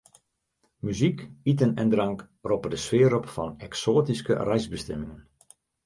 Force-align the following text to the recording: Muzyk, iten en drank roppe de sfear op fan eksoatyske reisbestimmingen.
Muzyk, 0.87 1.21
iten 1.53 1.75
en 1.83 1.89
drank 1.93 2.25
roppe 2.51 2.69
de 2.73 2.79
sfear 2.87 3.17
op 3.21 3.31
fan 3.35 3.51
eksoatyske 3.67 4.43
reisbestimmingen. 4.49 5.19